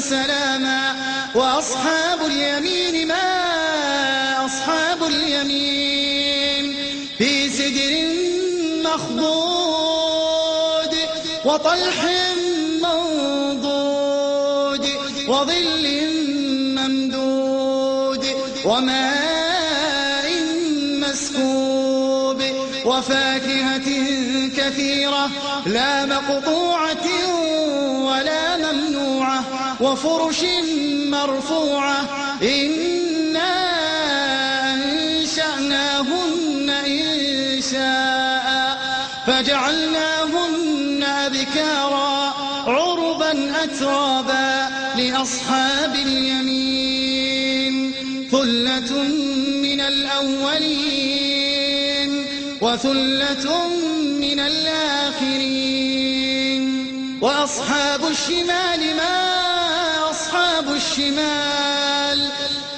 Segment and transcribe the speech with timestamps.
[0.00, 0.96] سلاما
[1.34, 6.76] وأصحاب اليمين ما أصحاب اليمين
[7.18, 8.10] في سدر
[8.90, 10.94] مخضود
[11.44, 12.04] وطلح
[12.82, 14.86] منضود
[15.28, 15.99] وظل
[22.84, 23.88] وفاكهة
[24.56, 25.30] كثيرة
[25.66, 27.06] لا مقطوعة
[28.04, 29.44] ولا ممنوعة
[29.80, 30.44] وفرش
[31.06, 32.00] مرفوعة
[32.42, 33.60] إنا
[34.74, 38.50] أنشأناهن إنشاء
[39.26, 42.34] فجعلناهن أبكارا
[42.66, 47.92] عربا أترابا لأصحاب اليمين
[48.30, 49.02] ثلة
[49.62, 50.69] من الأولين
[52.60, 53.68] وثلة
[54.20, 55.80] من الآخرين.
[57.22, 59.30] وأصحاب الشمال ما
[60.10, 62.28] أصحاب الشمال؟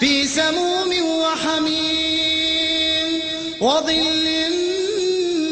[0.01, 3.21] في سموم وحميم
[3.61, 4.27] وظل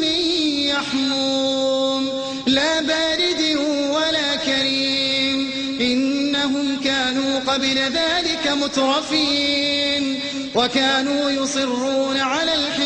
[0.01, 0.19] من
[0.67, 2.09] يحموم.
[2.47, 3.57] لا بارد
[3.91, 5.51] ولا كريم.
[5.81, 10.19] إنهم كانوا قبل ذلك مترفين.
[10.55, 12.80] وكانوا يصرون على العظيم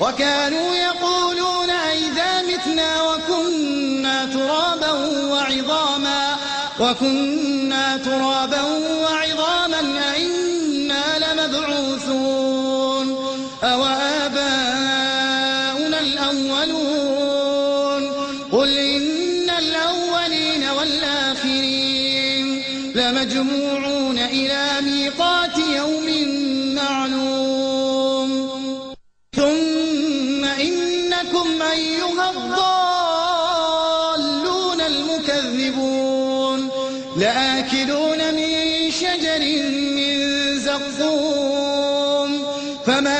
[0.00, 4.90] وكانوا يقولون أئذا متنا وكنا ترابا
[5.30, 6.36] وعظاما
[6.80, 8.62] وكنا ترابا
[9.02, 9.80] وعظاما
[10.14, 13.06] أئنا لمبعوثون
[13.64, 13.84] أو
[14.24, 17.32] آباؤنا الأولون
[18.52, 22.62] قل إن الأولين والآخرين
[22.94, 24.63] لمجموعون إلى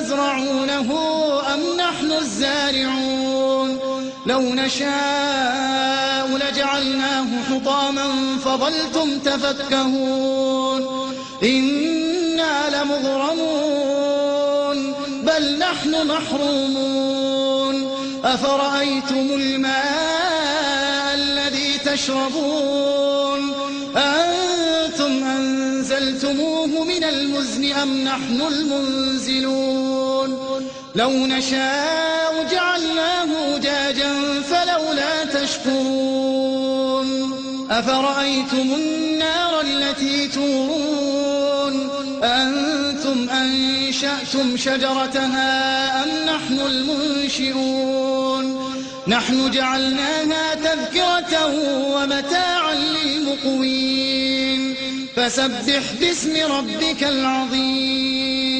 [0.00, 0.88] تزرعونه
[1.54, 1.60] أم
[2.12, 3.78] الزارعون؟
[4.26, 8.08] لو نشاء لجعلناه حطاما
[8.44, 10.82] فظلتم تفكهون.
[11.42, 13.88] إنا لمغرمون
[15.22, 17.90] بل نحن محرومون.
[18.24, 23.52] أفرأيتم الماء الذي تشربون؟
[23.96, 29.89] أنتم أنزلتموه من المزن أم نحن المنزلون؟
[30.94, 37.10] لو نشاء جعلناه جاجا فلولا تشكرون
[37.70, 41.90] أفرأيتم النار التي تورون
[42.24, 48.10] أنتم أنشأتم شجرتها أم نحن المنشئون
[49.08, 51.46] نحن جعلناها تذكرة
[51.94, 54.74] ومتاعا للمقوين
[55.16, 58.59] فسبح باسم ربك العظيم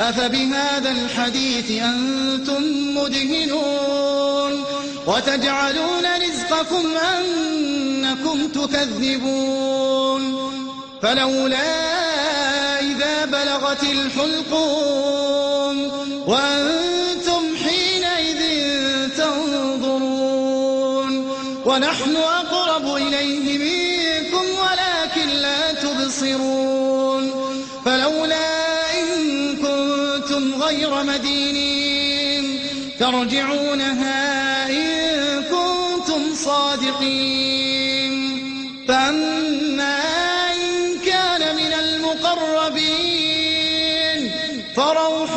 [0.00, 2.62] أفبهذا الحديث أنتم
[2.96, 4.64] مدهنون
[5.06, 10.22] وتجعلون رزقكم أنكم تكذبون
[11.02, 11.80] فلولا
[12.80, 15.10] إذا بلغت الحلقوم
[16.26, 18.40] وأنتم حينئذ
[19.16, 20.60] تنظرون
[21.66, 22.39] ونحن أقرب
[30.40, 32.58] كنتم غير مدينين.
[33.00, 38.12] ترجعونها إن كنتم صادقين.
[38.88, 39.98] فأما
[40.52, 43.00] إن كان من المقربين
[44.76, 45.36] فروح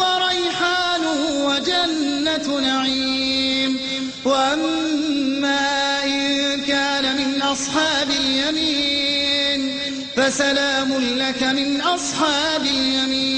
[0.00, 1.04] وريحان
[1.46, 3.80] وجنة نعيم.
[4.24, 9.78] وأما إن كان من أصحاب اليمين
[10.16, 13.37] فسلام لك من أصحاب اليمين.